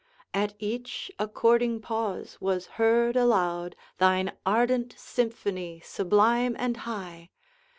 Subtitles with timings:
[0.33, 7.29] At each according pause was heard aloud Thine ardent symphony sublime and high!